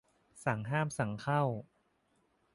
[0.45, 1.41] สั่งห้ามสั่งเข้า